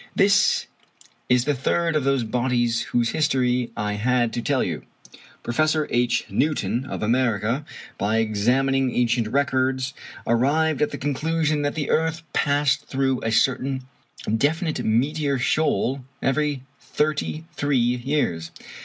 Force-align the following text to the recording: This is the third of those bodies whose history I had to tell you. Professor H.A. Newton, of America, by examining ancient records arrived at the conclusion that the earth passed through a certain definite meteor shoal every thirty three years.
This 0.15 0.65
is 1.29 1.45
the 1.45 1.53
third 1.53 1.95
of 1.95 2.03
those 2.05 2.23
bodies 2.23 2.81
whose 2.89 3.09
history 3.09 3.69
I 3.77 3.93
had 3.93 4.33
to 4.33 4.41
tell 4.41 4.63
you. 4.63 4.81
Professor 5.43 5.87
H.A. 5.91 6.33
Newton, 6.33 6.85
of 6.85 7.03
America, 7.03 7.63
by 7.99 8.17
examining 8.17 8.95
ancient 8.95 9.27
records 9.27 9.93
arrived 10.25 10.81
at 10.81 10.89
the 10.89 10.97
conclusion 10.97 11.61
that 11.61 11.75
the 11.75 11.91
earth 11.91 12.23
passed 12.33 12.87
through 12.87 13.21
a 13.21 13.31
certain 13.31 13.83
definite 14.37 14.83
meteor 14.83 15.37
shoal 15.37 16.03
every 16.19 16.63
thirty 16.79 17.43
three 17.55 17.77
years. 17.77 18.49